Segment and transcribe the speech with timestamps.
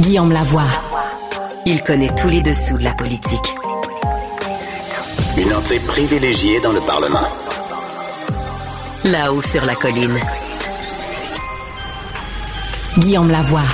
[0.00, 0.62] Guillaume Lavoie.
[1.66, 3.54] Il connaît tous les dessous de la politique.
[5.36, 7.28] Une entrée privilégiée dans le Parlement.
[9.04, 10.18] Là-haut sur la colline.
[12.96, 13.68] Guillaume Lavoie.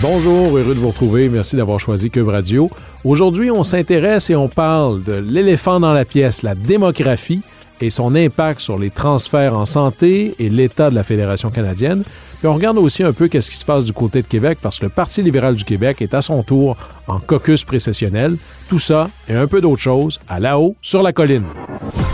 [0.00, 1.28] Bonjour, heureux de vous retrouver.
[1.28, 2.70] Merci d'avoir choisi Cube Radio.
[3.04, 7.42] Aujourd'hui, on s'intéresse et on parle de l'éléphant dans la pièce, la démographie
[7.82, 12.02] et son impact sur les transferts en santé et l'état de la Fédération canadienne.
[12.38, 14.78] Puis on regarde aussi un peu qu'est-ce qui se passe du côté de Québec parce
[14.78, 18.36] que le Parti libéral du Québec est à son tour en caucus précessionnel.
[18.68, 21.44] Tout ça et un peu d'autres choses à là-haut sur la colline.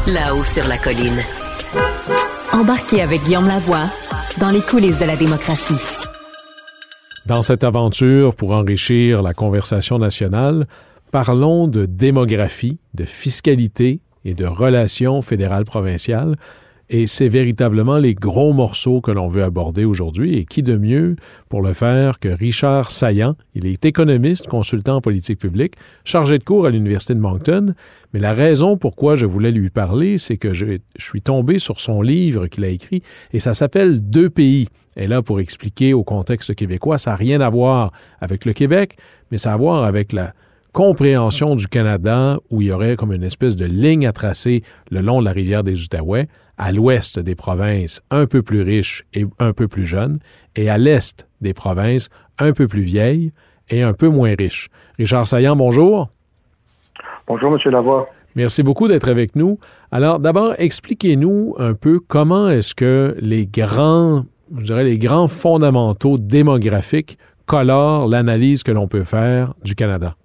[0.07, 1.21] Là-haut sur la colline.
[2.53, 3.91] Embarquez avec Guillaume Lavoie
[4.39, 5.81] dans les coulisses de la démocratie.
[7.27, 10.67] Dans cette aventure pour enrichir la conversation nationale,
[11.11, 16.35] parlons de démographie, de fiscalité et de relations fédérales-provinciales.
[16.89, 20.37] Et c'est véritablement les gros morceaux que l'on veut aborder aujourd'hui.
[20.37, 21.17] Et qui de mieux
[21.49, 23.35] pour le faire que Richard Saillant?
[23.55, 25.75] Il est économiste, consultant en politique publique,
[26.05, 27.75] chargé de cours à l'Université de Moncton.
[28.13, 32.03] Mais la raison pourquoi je voulais lui parler, c'est que je, suis tombé sur son
[32.03, 33.03] livre qu'il a écrit
[33.33, 34.69] et ça s'appelle Deux pays.
[34.97, 38.97] Et là, pour expliquer au contexte québécois, ça n'a rien à voir avec le Québec,
[39.31, 40.33] mais ça a à voir avec la,
[40.77, 45.01] compréhension du Canada où il y aurait comme une espèce de ligne à tracer le
[45.01, 49.25] long de la rivière des Outaouais, à l'ouest des provinces un peu plus riches et
[49.39, 50.19] un peu plus jeunes,
[50.55, 53.33] et à l'est des provinces un peu plus vieilles
[53.71, 54.69] et un peu moins riches.
[54.99, 56.11] Richard Saillant, bonjour.
[57.27, 57.73] Bonjour, M.
[57.73, 58.11] Lavoie.
[58.35, 59.59] Merci beaucoup d'être avec nous.
[59.91, 66.19] Alors, d'abord, expliquez-nous un peu comment est-ce que les grands, je dirais, les grands fondamentaux
[66.19, 70.17] démographiques colorent l'analyse que l'on peut faire du Canada.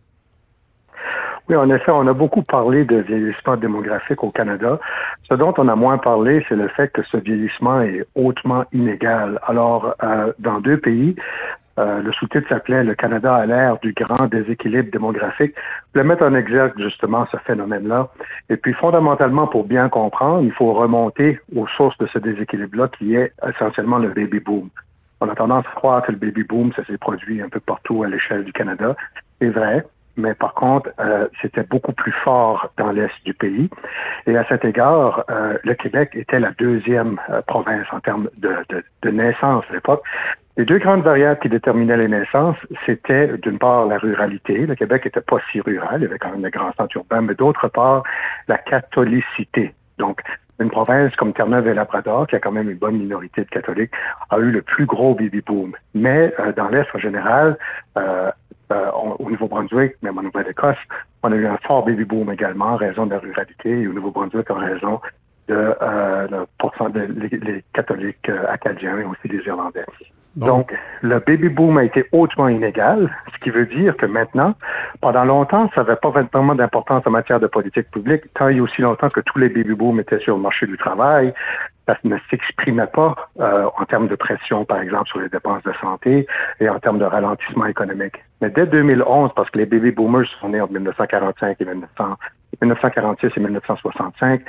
[1.52, 4.80] Oui, en effet, on a beaucoup parlé de vieillissement démographique au Canada.
[5.24, 9.38] Ce dont on a moins parlé, c'est le fait que ce vieillissement est hautement inégal.
[9.46, 11.14] Alors, euh, dans deux pays,
[11.78, 15.54] euh, le sous-titre s'appelait Le Canada à l'ère du grand déséquilibre démographique.
[15.58, 18.08] Je voulais mettre en exergue justement ce phénomène-là.
[18.50, 23.16] Et puis, fondamentalement, pour bien comprendre, il faut remonter aux sources de ce déséquilibre-là, qui
[23.16, 24.70] est essentiellement le baby boom.
[25.20, 28.04] On a tendance à croire que le baby boom, ça s'est produit un peu partout
[28.04, 28.96] à l'échelle du Canada.
[29.42, 29.86] C'est vrai,
[30.18, 33.70] mais par contre, euh, c'était beaucoup plus fort dans l'est du pays.
[34.28, 38.54] Et à cet égard, euh, le Québec était la deuxième euh, province en termes de,
[38.70, 40.04] de, de naissance à l'époque.
[40.58, 44.66] Les deux grandes variables qui déterminaient les naissances, c'était d'une part la ruralité.
[44.66, 47.22] Le Québec était pas si rural, il y avait quand même des grands centres urbains,
[47.22, 48.04] mais d'autre part
[48.50, 49.74] la catholicité.
[49.98, 50.22] Donc,
[50.62, 53.92] une province comme Terre-Neuve et Labrador, qui a quand même une bonne minorité de catholiques,
[54.30, 55.74] a eu le plus gros baby boom.
[55.94, 57.58] Mais euh, dans l'Est en général,
[57.98, 58.30] euh,
[59.20, 60.78] au Nouveau-Brunswick, même en Nouvelle-Écosse,
[61.24, 63.94] on a eu un fort baby boom également en raison de la ruralité et au
[63.94, 65.00] Nouveau-Brunswick en raison
[65.48, 69.86] de euh, le pourcent des les catholiques euh, acadiens et aussi les Irlandais.
[70.36, 70.46] Bon.
[70.48, 74.56] Donc, le baby boom a été hautement inégal, ce qui veut dire que maintenant,
[75.02, 78.60] pendant longtemps, ça n'avait pas vraiment d'importance en matière de politique publique, tant il y
[78.62, 81.34] a aussi longtemps que tous les baby booms étaient sur le marché du travail,
[81.86, 85.74] ça ne s'exprimait pas euh, en termes de pression, par exemple, sur les dépenses de
[85.82, 86.26] santé
[86.62, 88.24] et en termes de ralentissement économique.
[88.42, 92.18] Mais dès 2011, parce que les baby boomers sont nés en 1945 et 1900,
[92.62, 94.42] 1946 et 1965,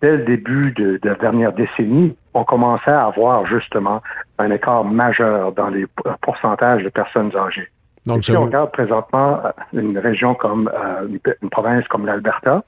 [0.00, 4.02] dès le début de, de la dernière décennie, on commençait à avoir justement
[4.38, 5.86] un écart majeur dans les
[6.22, 7.68] pourcentages de personnes âgées.
[8.06, 12.06] Donc, Et si on regarde présentement euh, une région comme euh, une, une province comme
[12.06, 12.62] l'Alberta,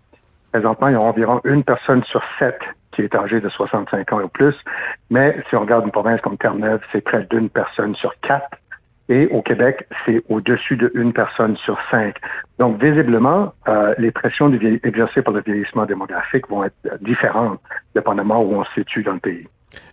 [0.52, 2.58] présentement, il y a environ une personne sur sept
[2.92, 4.56] qui est âgée de 65 ans ou plus.
[5.10, 8.48] Mais si on regarde une province comme Terre-Neuve, c'est près d'une personne sur quatre.
[9.08, 12.16] Et au Québec, c'est au-dessus de une personne sur cinq.
[12.58, 17.60] Donc, visiblement, euh, les pressions exercées par le vieillissement démographique vont être euh, différentes,
[17.94, 19.46] dépendamment où on se situe dans le pays.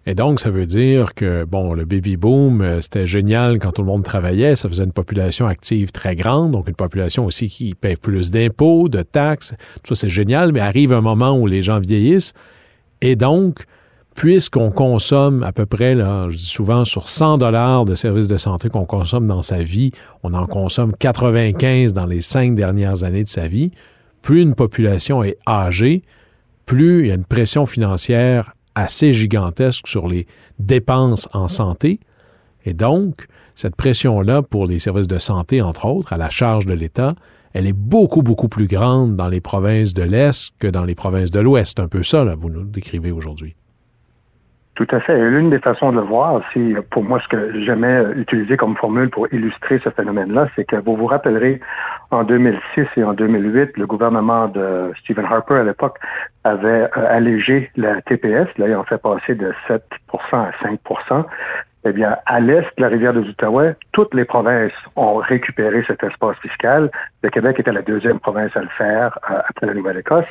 [0.06, 3.84] Et donc, ça veut dire que, bon, le baby boom, euh, c'était génial quand tout
[3.84, 4.56] le monde travaillait.
[4.56, 8.90] Ça faisait une population active très grande, donc une population aussi qui paie plus d'impôts,
[8.90, 9.56] de taxes.
[9.84, 12.34] Tout ça, c'est génial, mais arrive un moment où les gens vieillissent.
[13.02, 13.66] Et donc,
[14.16, 18.38] puisqu'on consomme à peu près, là, je dis souvent, sur 100 dollars de services de
[18.38, 19.92] santé qu'on consomme dans sa vie,
[20.24, 23.72] on en consomme 95 dans les cinq dernières années de sa vie,
[24.22, 26.04] plus une population est âgée,
[26.66, 30.28] plus il y a une pression financière assez gigantesque sur les
[30.60, 32.00] dépenses en santé.
[32.66, 36.74] Et donc, cette pression-là pour les services de santé, entre autres, à la charge de
[36.74, 37.14] l'État,
[37.54, 41.30] elle est beaucoup, beaucoup plus grande dans les provinces de l'Est que dans les provinces
[41.30, 41.80] de l'Ouest.
[41.80, 43.56] Un peu ça, là, vous nous décrivez aujourd'hui.
[44.76, 45.16] Tout à fait.
[45.30, 49.10] L'une des façons de le voir, c'est pour moi ce que j'aimais utiliser comme formule
[49.12, 51.60] pour illustrer ce phénomène-là, c'est que vous vous rappellerez
[52.10, 56.00] en 2006 et en 2008, le gouvernement de Stephen Harper à l'époque
[56.44, 59.80] avait euh, allégé la TPS, là, ils ont fait passer de 7%
[60.34, 60.80] à 5
[61.86, 66.04] eh bien, à l'est de la rivière des Outaouais, toutes les provinces ont récupéré cet
[66.04, 66.90] espace fiscal.
[67.22, 70.26] Le Québec était la deuxième province à le faire euh, après la Nouvelle-Écosse.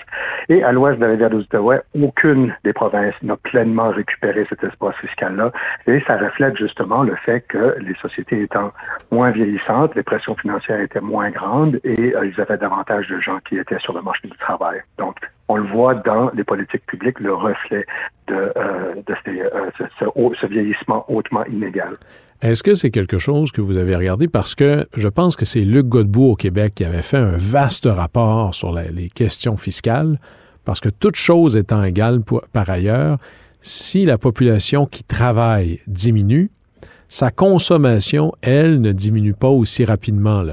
[0.49, 4.65] Et à l'ouest de la rivière des Outaouais, aucune des provinces n'a pleinement récupéré cet
[4.65, 5.53] espace fiscal-là.
[5.87, 8.73] Et ça reflète justement le fait que les sociétés étant
[9.11, 13.39] moins vieillissantes, les pressions financières étaient moins grandes et euh, ils avaient davantage de gens
[13.49, 14.81] qui étaient sur le marché du travail.
[14.99, 15.17] Donc,
[15.49, 17.85] on le voit dans les politiques publiques, le reflet
[18.29, 18.95] de, euh,
[19.29, 21.97] euh, ce, vieillissement hautement inégal.
[22.41, 24.29] Est-ce que c'est quelque chose que vous avez regardé?
[24.29, 27.87] Parce que je pense que c'est Luc Godbout au Québec qui avait fait un vaste
[27.87, 30.19] rapport sur les questions fiscales,
[30.65, 32.21] parce que toute chose étant égale
[32.53, 33.19] par ailleurs,
[33.61, 36.51] si la population qui travaille diminue,
[37.09, 40.45] sa consommation, elle, ne diminue pas aussi rapidement.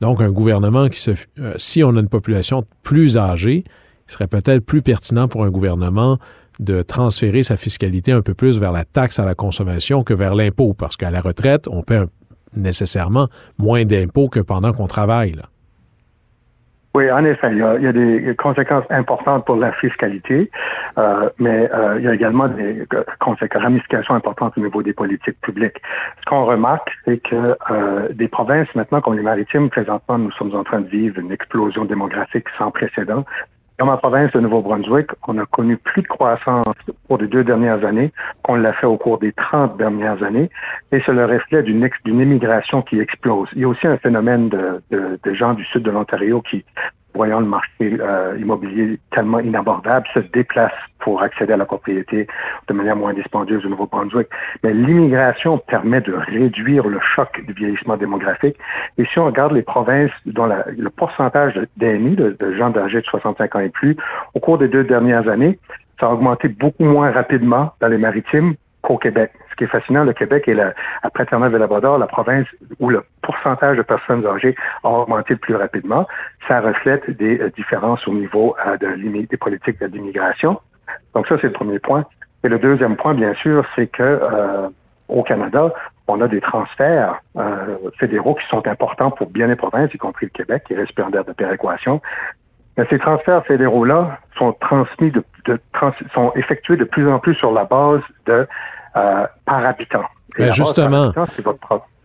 [0.00, 1.12] Donc, un gouvernement qui se...
[1.38, 3.64] Euh, si on a une population plus âgée,
[4.08, 6.18] il serait peut-être plus pertinent pour un gouvernement
[6.60, 10.34] de transférer sa fiscalité un peu plus vers la taxe à la consommation que vers
[10.34, 12.02] l'impôt, parce qu'à la retraite, on paie
[12.56, 13.28] nécessairement
[13.58, 15.36] moins d'impôts que pendant qu'on travaille.
[16.94, 20.50] Oui, en effet, il y, a, des conséquences importantes pour la fiscalité,
[20.96, 22.86] euh, mais euh, il y a également des
[23.20, 25.80] conséquences, ramifications importantes au niveau des politiques publiques.
[26.20, 30.54] Ce qu'on remarque, c'est que euh, des provinces, maintenant comme les maritimes, présentement, nous sommes
[30.56, 33.24] en train de vivre une explosion démographique sans précédent.
[33.78, 36.66] Dans ma province de Nouveau-Brunswick, on a connu plus de croissance
[37.06, 40.50] pour les deux dernières années qu'on l'a fait au cours des 30 dernières années,
[40.90, 43.48] et c'est le reflet d'une immigration qui explose.
[43.54, 46.64] Il y a aussi un phénomène de gens du sud de l'Ontario qui
[47.14, 52.26] voyant le marché euh, immobilier tellement inabordable, se déplacent pour accéder à la propriété
[52.68, 54.28] de manière moins dispendieuse au Nouveau-Brunswick.
[54.62, 58.56] Mais l'immigration permet de réduire le choc du vieillissement démographique.
[58.98, 63.06] Et si on regarde les provinces dont le pourcentage d'ennemis, de, de gens âgés de
[63.06, 63.96] 65 ans et plus,
[64.34, 65.58] au cours des deux dernières années,
[65.98, 69.32] ça a augmenté beaucoup moins rapidement dans les maritimes qu'au Québec.
[69.58, 70.72] Qui est fascinant, le Québec est, la,
[71.02, 72.46] après Terre-Neuve et Labrador, la province
[72.78, 76.06] où le pourcentage de personnes âgées a augmenté le plus rapidement.
[76.46, 80.60] Ça reflète des euh, différences au niveau euh, de, des politiques d'immigration.
[81.14, 82.04] Donc ça, c'est le premier point.
[82.44, 84.68] Et le deuxième point, bien sûr, c'est que euh,
[85.08, 85.74] au Canada,
[86.06, 87.20] on a des transferts
[87.98, 91.24] fédéraux qui sont importants pour bien les provinces, y compris le Québec, qui est récipiendaire
[91.24, 92.00] de péréquation.
[92.78, 95.22] Mais ces transferts fédéraux-là sont transmis de,
[96.14, 98.46] sont effectués de plus en plus sur la base de
[98.98, 100.02] euh, par habitant.
[100.38, 101.12] Mais justement.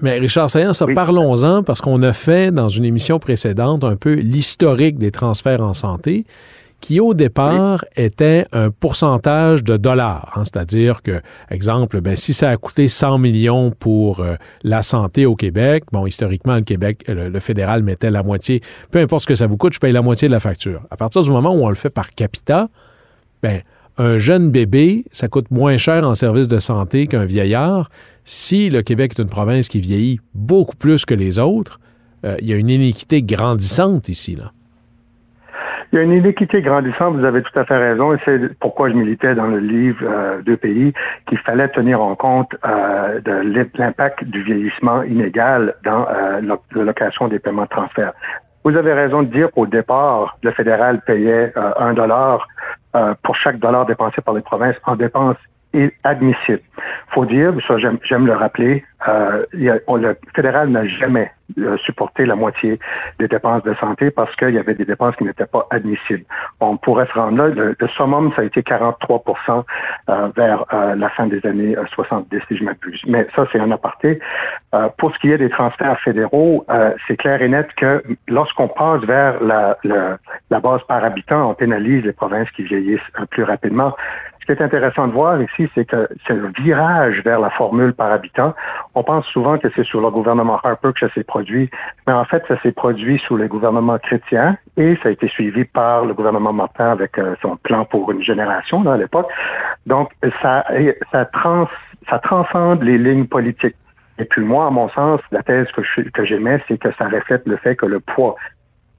[0.01, 4.97] mais Richard Saillant, parlons-en parce qu'on a fait dans une émission précédente un peu l'historique
[4.97, 6.25] des transferts en santé
[6.83, 10.33] qui au départ était un pourcentage de dollars.
[10.35, 10.43] Hein.
[10.43, 15.37] C'est-à-dire que, exemple, ben, si ça a coûté 100 millions pour euh, la santé au
[15.37, 18.61] Québec, bon, historiquement, le Québec, euh, le, fédéral mettait la moitié.
[18.91, 20.81] Peu importe ce que ça vous coûte, je paye la moitié de la facture.
[20.91, 22.67] À partir du moment où on le fait par capita,
[23.41, 23.61] ben,
[23.97, 27.89] un jeune bébé, ça coûte moins cher en service de santé qu'un vieillard.
[28.23, 31.79] Si le Québec est une province qui vieillit beaucoup plus que les autres,
[32.25, 34.51] euh, il y a une inéquité grandissante ici, là.
[35.91, 38.89] Il y a une inéquité grandissante, vous avez tout à fait raison, et c'est pourquoi
[38.89, 40.91] je militais dans le livre euh, Deux pays
[41.27, 46.07] qu'il fallait tenir en compte euh, de l'impact du vieillissement inégal dans
[46.41, 48.13] l'allocation des paiements de transfert.
[48.63, 52.47] Vous avez raison de dire qu'au départ, le fédéral payait un dollar
[53.23, 55.37] pour chaque dollar dépensé par les provinces en dépenses
[56.03, 56.61] admissibles.
[57.09, 62.79] Faut dire, ça j'aime le rappeler, euh, le fédéral n'a jamais euh, supporté la moitié
[63.19, 66.23] des dépenses de santé parce qu'il y avait des dépenses qui n'étaient pas admissibles.
[66.61, 67.47] On pourrait se rendre là.
[67.49, 69.63] Le, summum, ça a été 43%
[70.09, 73.01] euh, vers euh, la fin des années 70, si je m'abuse.
[73.07, 74.19] Mais ça, c'est un aparté.
[74.97, 76.65] pour ce qui est des transferts fédéraux,
[77.07, 80.17] c'est clair et net que lorsqu'on passe vers la, la,
[80.49, 83.95] la base par habitant, on pénalise les provinces qui vieillissent plus rapidement.
[84.43, 87.93] Ce qui est intéressant de voir ici, c'est que c'est le virage vers la formule
[87.93, 88.53] par habitant.
[88.93, 91.69] On pense souvent que c'est sur le gouvernement Harper que ça s'est produit,
[92.05, 95.63] mais en fait, ça s'est produit sous les gouvernements chrétiens et ça a été suivi
[95.63, 99.29] par le gouvernement Martin avec euh, son plan pour une génération à l'époque.
[99.85, 100.65] Donc, ça,
[101.13, 101.69] ça, trans,
[102.09, 103.77] ça transcende les lignes politiques.
[104.19, 107.43] Et puis moi, à mon sens, la thèse que, que j'aimais, c'est que ça reflète
[107.47, 108.35] le fait que le poids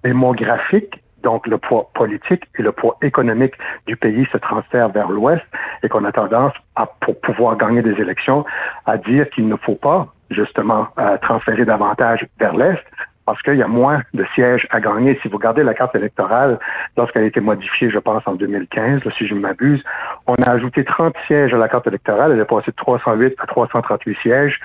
[0.02, 3.54] démographique donc le poids politique et le poids économique
[3.86, 5.42] du pays se transfèrent vers l'Ouest
[5.82, 8.44] et qu'on a tendance, à, pour pouvoir gagner des élections,
[8.86, 10.88] à dire qu'il ne faut pas justement
[11.22, 12.82] transférer davantage vers l'Est
[13.26, 15.18] parce qu'il y a moins de sièges à gagner.
[15.22, 16.58] Si vous regardez la carte électorale,
[16.96, 19.82] lorsqu'elle a été modifiée, je pense, en 2015, si je ne m'abuse,
[20.26, 22.32] on a ajouté 30 sièges à la carte électorale.
[22.32, 24.60] Elle est passée de 308 à 338 sièges.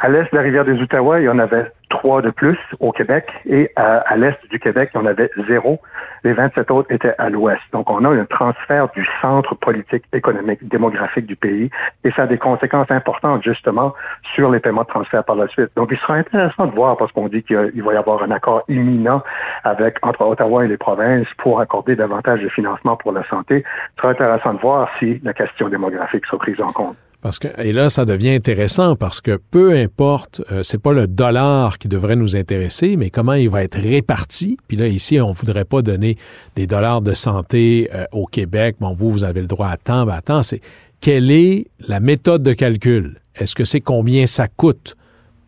[0.00, 2.92] À l'est de la rivière des Outaouais, il y en avait trois de plus au
[2.92, 5.80] Québec et à, l'est du Québec, il y en avait zéro.
[6.22, 7.62] Les 27 autres étaient à l'ouest.
[7.72, 11.68] Donc, on a un transfert du centre politique, économique, démographique du pays
[12.04, 13.92] et ça a des conséquences importantes, justement,
[14.34, 15.70] sur les paiements de transfert par la suite.
[15.74, 18.62] Donc, il sera intéressant de voir parce qu'on dit qu'il va y avoir un accord
[18.68, 19.22] imminent
[19.64, 23.64] avec, entre Ottawa et les provinces pour accorder davantage de financement pour la santé.
[23.96, 26.96] Il sera intéressant de voir si la question démographique sera prise en compte.
[27.20, 31.08] Parce que, et là, ça devient intéressant parce que peu importe, euh, c'est pas le
[31.08, 34.56] dollar qui devrait nous intéresser, mais comment il va être réparti.
[34.68, 36.16] Puis là, ici, on voudrait pas donner
[36.54, 38.76] des dollars de santé euh, au Québec.
[38.78, 40.06] Bon, vous, vous avez le droit à temps.
[40.06, 40.60] Ben, attends, c'est
[41.00, 43.20] quelle est la méthode de calcul?
[43.34, 44.96] Est-ce que c'est combien ça coûte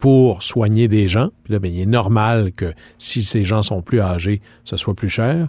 [0.01, 1.29] pour soigner des gens?
[1.45, 4.95] Puis là, bien, il est normal que si ces gens sont plus âgés, ce soit
[4.95, 5.47] plus cher.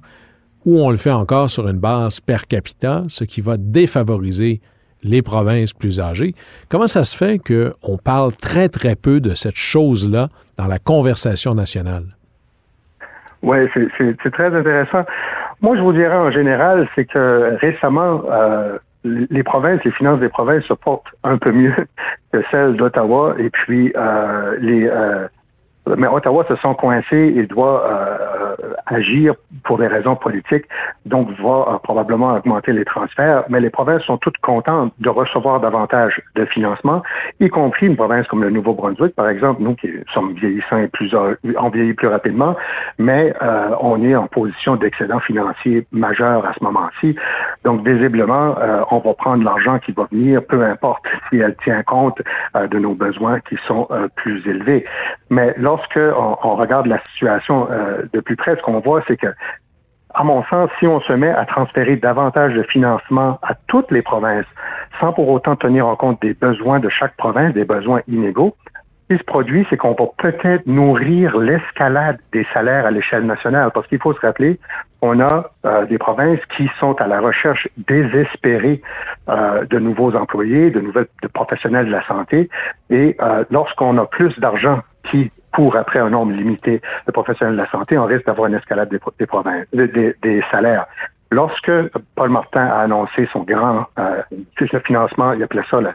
[0.66, 4.62] Ou on le fait encore sur une base per capita, ce qui va défavoriser
[5.04, 6.34] les provinces plus âgées.
[6.70, 11.54] Comment ça se fait qu'on parle très, très peu de cette chose-là dans la conversation
[11.56, 12.04] nationale?
[13.44, 13.58] Oui,
[13.98, 15.04] c'est très intéressant.
[15.62, 20.30] Moi, je vous dirais en général, c'est que récemment, euh, les provinces, les finances des
[20.30, 21.74] provinces se portent un peu mieux
[22.34, 25.28] que celles d'Ottawa et puis euh, les euh,
[25.98, 27.84] mais Ottawa se sent coincé et doit
[28.86, 29.34] agir
[29.64, 30.66] pour des raisons politiques,
[31.06, 33.44] donc va euh, probablement augmenter les transferts.
[33.50, 37.04] Mais les provinces sont toutes contentes de recevoir davantage de financement,
[37.40, 41.14] y compris une province comme le Nouveau-Brunswick, par exemple, nous qui sommes vieillissants et plus
[41.58, 42.56] on vieillit plus rapidement,
[42.98, 47.16] mais euh, on est en position d'excédent financier majeur à ce moment-ci.
[47.64, 48.56] Donc visiblement,
[48.90, 52.22] on va prendre l'argent qui va venir, peu importe si elle tient compte
[52.56, 54.86] de nos besoins qui sont plus élevés.
[55.30, 59.28] Mais lorsque on, regarde la situation euh, de plus près, ce qu'on voit, c'est que,
[60.14, 64.02] à mon sens, si on se met à transférer davantage de financement à toutes les
[64.02, 64.46] provinces,
[65.00, 68.56] sans pour autant tenir en compte des besoins de chaque province, des besoins inégaux,
[69.10, 73.72] ce qui se produit, c'est qu'on va peut-être nourrir l'escalade des salaires à l'échelle nationale.
[73.74, 74.58] Parce qu'il faut se rappeler,
[75.02, 78.82] on a euh, des provinces qui sont à la recherche désespérée
[79.28, 82.50] euh, de nouveaux employés, de nouvelles professionnels de la santé.
[82.90, 83.18] Et
[83.50, 84.82] lorsqu'on a plus d'argent
[85.54, 88.90] pour après un nombre limité de professionnels de la santé, on risque d'avoir une escalade
[88.90, 90.86] des salaires.
[91.32, 91.72] Lorsque
[92.16, 94.22] Paul Martin a annoncé son grand euh,
[94.60, 95.90] le financement, il appelait ça le,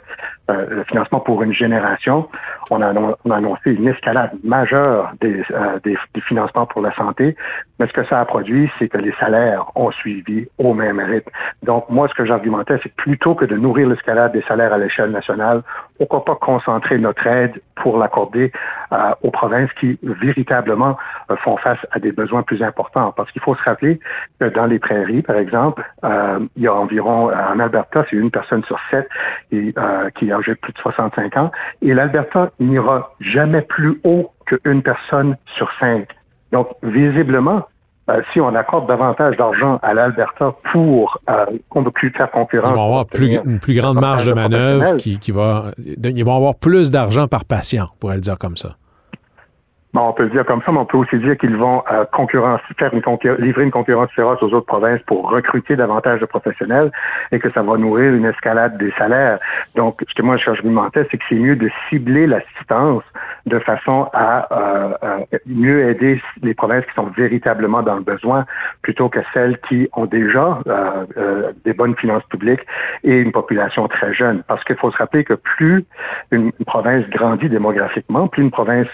[0.51, 2.29] euh, le financement pour une génération,
[2.71, 6.95] on a, on a, annoncé une escalade majeure des, euh, des, des, financements pour la
[6.95, 7.37] santé.
[7.79, 11.31] Mais ce que ça a produit, c'est que les salaires ont suivi au même rythme.
[11.63, 15.11] Donc, moi, ce que j'argumentais, c'est plutôt que de nourrir l'escalade des salaires à l'échelle
[15.11, 15.63] nationale,
[15.99, 18.53] pourquoi pas concentrer notre aide pour l'accorder
[18.93, 20.97] euh, aux provinces qui véritablement
[21.43, 23.13] font face à des besoins plus importants.
[23.17, 24.01] Parce qu'il faut se rappeler
[24.41, 28.31] que dans les prairies, par exemple, euh, il y a environ, en Alberta, c'est une
[28.31, 29.09] personne sur sept
[29.53, 31.51] et, euh, qui est âgée de plus de 65 ans.
[31.83, 36.09] Et l'Alberta n'ira jamais plus haut qu'une personne sur cinq.
[36.53, 37.67] Donc, visiblement,
[38.09, 41.47] euh, si on accorde davantage d'argent à l'Alberta pour euh,
[42.17, 42.71] faire concurrence.
[42.71, 45.73] Ils vont avoir plus, une plus grande marge de manœuvre qui, qui va.
[45.79, 48.77] Ils vont avoir plus d'argent par patient, pour le dire comme ça
[50.01, 52.61] on peut le dire comme ça, mais on peut aussi dire qu'ils vont euh, concurrence,
[52.79, 53.03] faire une
[53.39, 56.91] livrer une concurrence féroce aux autres provinces pour recruter davantage de professionnels
[57.33, 59.39] et que ça va nourrir une escalade des salaires.
[59.75, 63.03] Donc, ce que moi je argumentais, c'est que c'est mieux de cibler l'assistance
[63.47, 68.45] de façon à euh, euh, mieux aider les provinces qui sont véritablement dans le besoin
[68.83, 70.59] plutôt que celles qui ont déjà
[71.65, 72.61] des bonnes finances publiques
[73.05, 74.43] et une population très jeune.
[74.49, 75.85] Parce qu'il faut se rappeler que plus
[76.31, 78.89] une, province grandit démographiquement, plus une province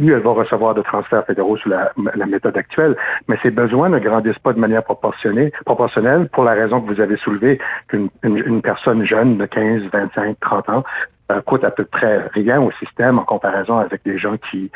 [0.00, 1.92] plus elle va recevoir de transferts fédéraux sous la,
[2.26, 2.96] méthode actuelle,
[3.28, 7.00] mais ses besoins ne grandissent pas de manière proportionnée, proportionnelle pour la raison que vous
[7.00, 10.84] avez soulevée qu'une une personne jeune de 15, 25, 30 ans
[11.30, 14.70] euh, coûte à peu près rien au système en comparaison avec des gens qui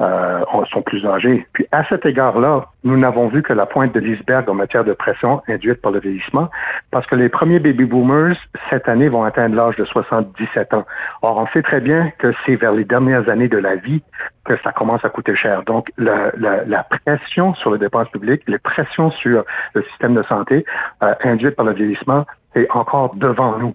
[0.00, 0.40] euh,
[0.70, 1.46] sont plus âgés.
[1.52, 4.92] Puis à cet égard-là, nous n'avons vu que la pointe de l'iceberg en matière de
[4.92, 6.48] pression induite par le vieillissement,
[6.90, 8.36] parce que les premiers baby boomers
[8.70, 10.84] cette année vont atteindre l'âge de 77 ans.
[11.22, 14.02] Or, on sait très bien que c'est vers les dernières années de la vie
[14.44, 15.62] que ça commence à coûter cher.
[15.62, 20.64] Donc, la, la, pression sur les dépenses publiques, les pressions sur le système de santé
[21.02, 23.74] euh, induite par le vieillissement est encore devant nous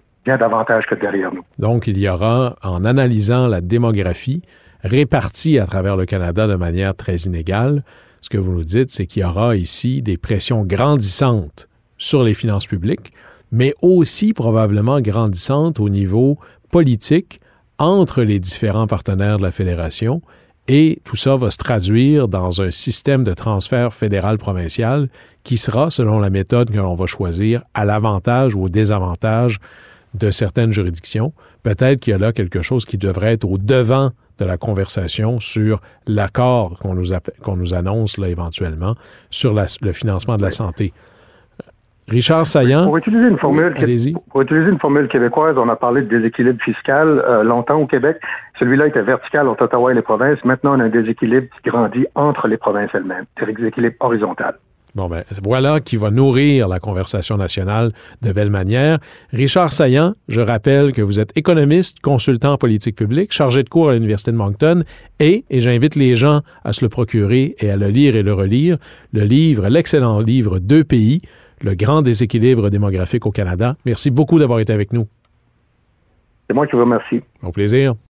[1.58, 4.42] Donc, il y aura, en analysant la démographie
[4.82, 7.82] répartie à travers le Canada de manière très inégale,
[8.20, 11.68] ce que vous nous dites, c'est qu'il y aura ici des pressions grandissantes
[11.98, 13.12] sur les finances publiques,
[13.52, 16.38] mais aussi probablement grandissantes au niveau
[16.70, 17.40] politique
[17.78, 20.22] entre les différents partenaires de la fédération
[20.68, 25.08] et tout ça va se traduire dans un système de transfert fédéral-provincial
[25.44, 29.58] qui sera, selon la méthode que l'on va choisir, à l'avantage ou au désavantage
[30.18, 31.32] de certaines juridictions.
[31.62, 35.40] Peut-être qu'il y a là quelque chose qui devrait être au devant de la conversation
[35.40, 37.08] sur l'accord qu'on nous,
[37.42, 38.94] qu'on nous annonce là éventuellement
[39.30, 40.92] sur le financement de la santé.
[42.08, 42.84] Richard Saillant?
[42.84, 43.74] Pour utiliser une formule,
[44.30, 48.18] pour utiliser une formule québécoise, on a parlé de déséquilibre fiscal euh, longtemps au Québec.
[48.60, 50.44] Celui-là était vertical entre Ottawa et les provinces.
[50.44, 53.24] Maintenant, on a un déséquilibre qui grandit entre les provinces elles-mêmes.
[53.36, 54.54] C'est un déséquilibre horizontal.
[54.96, 57.90] Bon, ben, voilà qui va nourrir la conversation nationale
[58.22, 58.98] de belle manière.
[59.30, 63.90] Richard Saillant, je rappelle que vous êtes économiste, consultant en politique publique, chargé de cours
[63.90, 64.80] à l'Université de Moncton
[65.20, 68.32] et, et j'invite les gens à se le procurer et à le lire et le
[68.32, 68.78] relire,
[69.12, 71.20] le livre, l'excellent livre Deux pays,
[71.60, 73.76] le grand déséquilibre démographique au Canada.
[73.84, 75.06] Merci beaucoup d'avoir été avec nous.
[76.48, 77.20] C'est moi qui vous remercie.
[77.42, 77.96] Au plaisir.